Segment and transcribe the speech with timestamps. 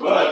[0.00, 0.29] Bye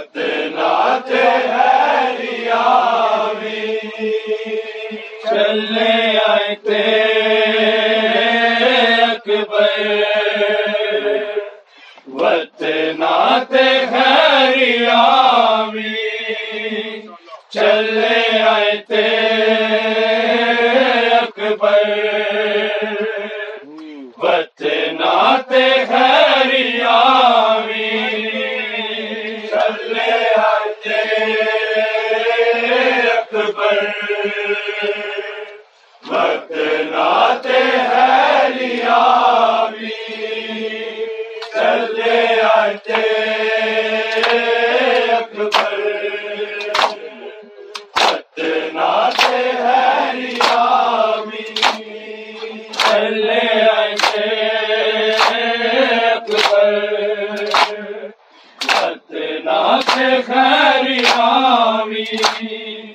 [60.29, 62.93] خیر آمین۔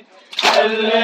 [0.58, 1.03] اللہ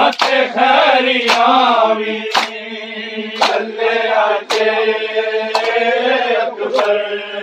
[0.00, 2.18] آتے خیریاوی
[3.38, 4.70] چلے آتے
[6.42, 7.39] اکبر۔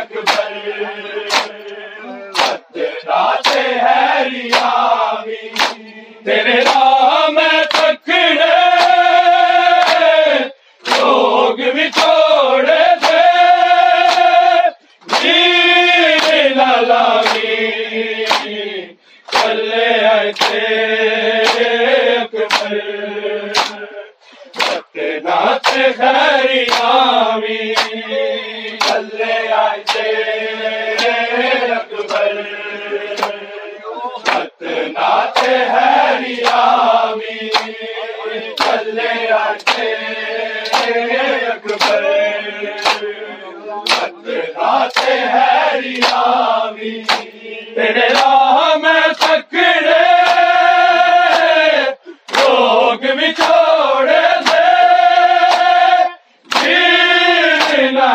[0.00, 1.09] اکبر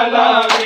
[0.05, 0.64] علاوی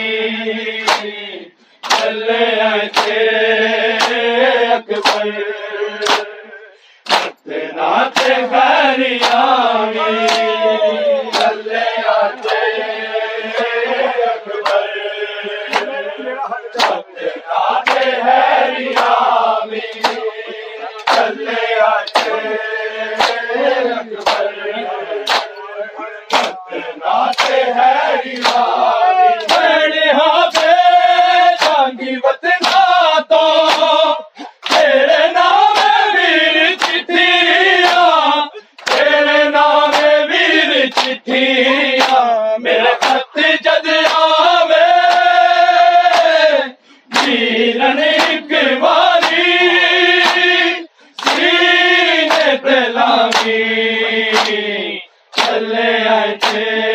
[56.51, 56.88] شیر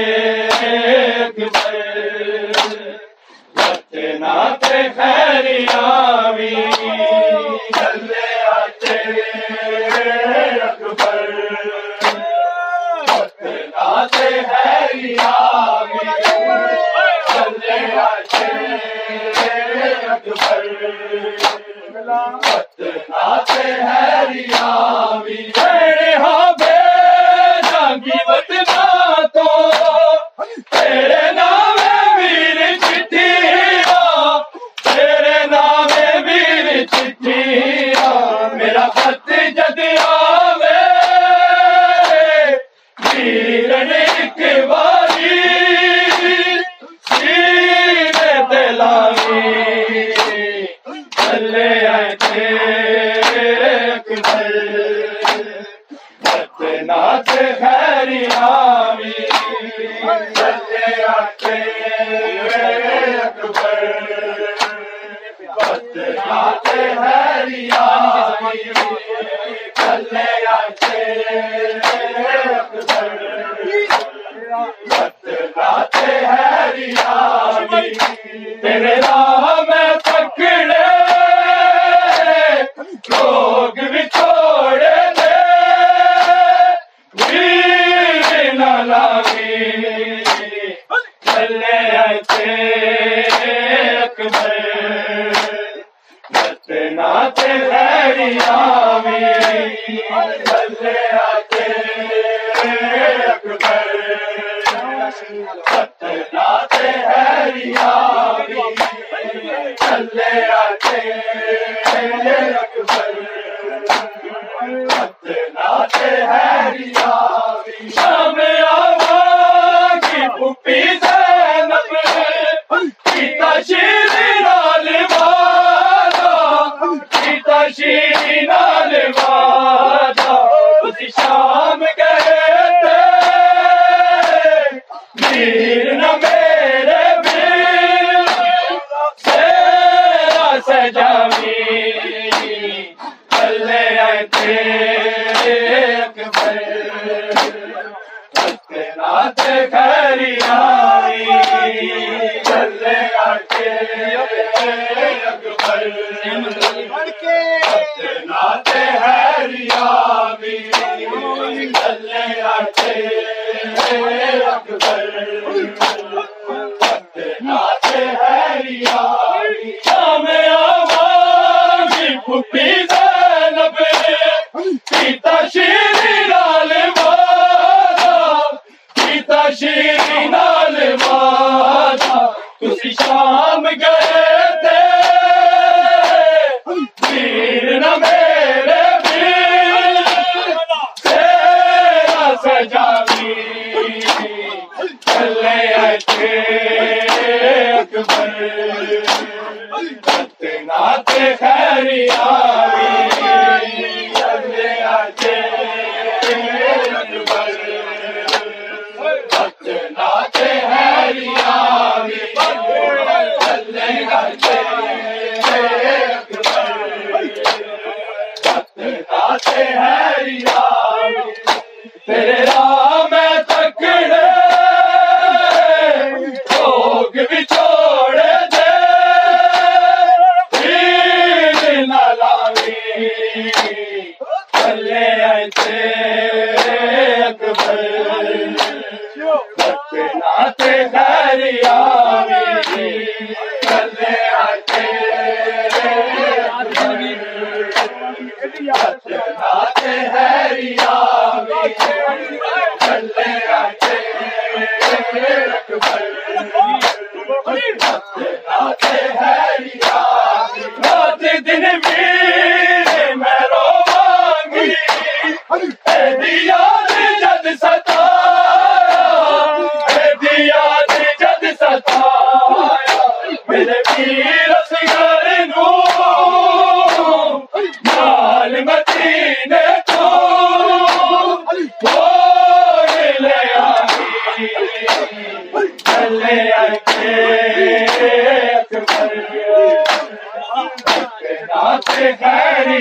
[57.61, 58.29] لال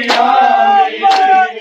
[0.07, 1.52] نات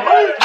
[0.06, 0.43] ہیہ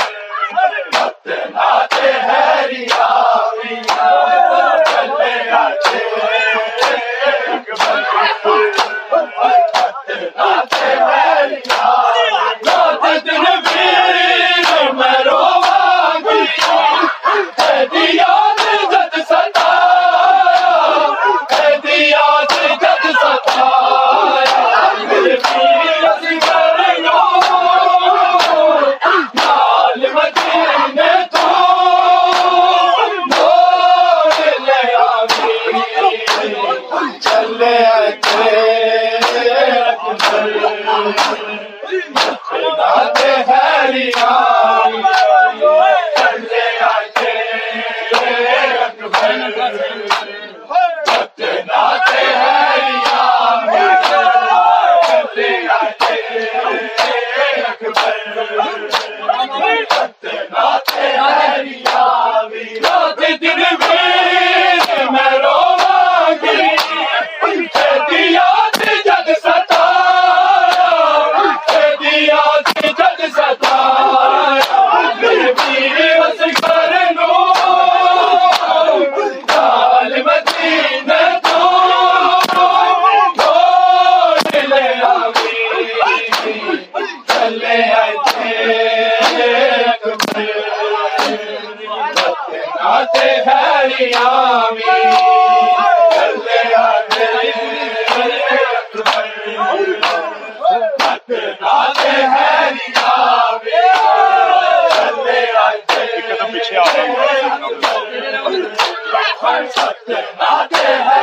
[109.41, 110.15] پڑھ سکتے
[110.47, 111.18] آتے ہیں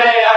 [0.00, 0.30] ہے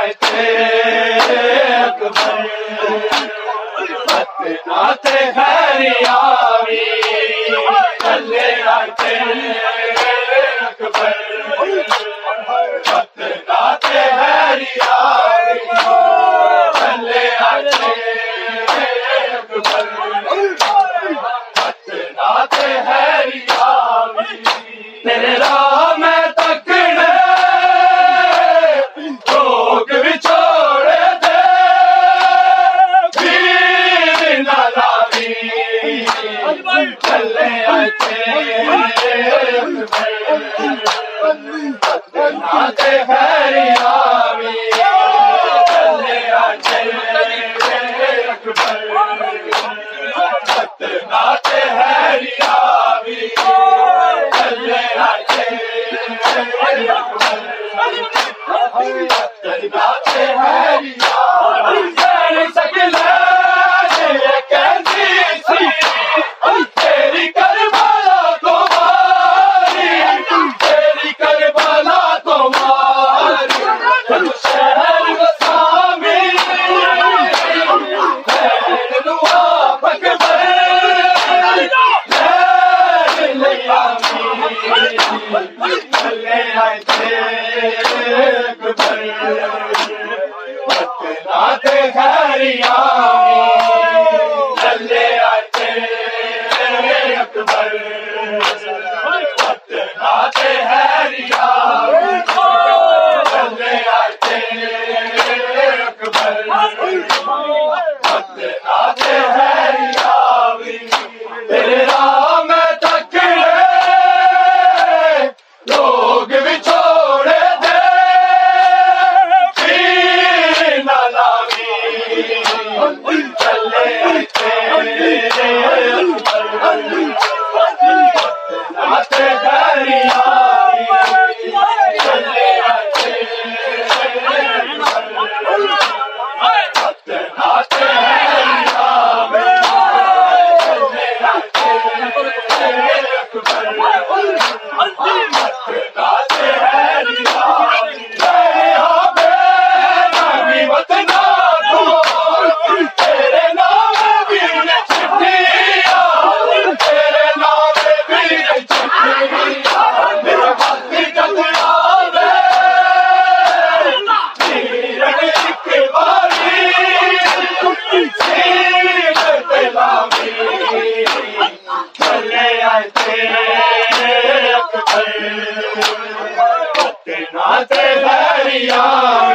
[177.64, 179.33] بت